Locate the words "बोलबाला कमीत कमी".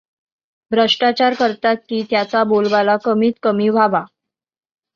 2.43-3.69